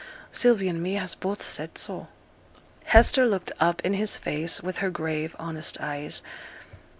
[0.31, 2.07] Sylvie and me has both said so.'
[2.85, 6.23] Hester looked up in his face with her grave honest eyes.